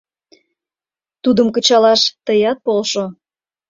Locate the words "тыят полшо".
2.25-3.03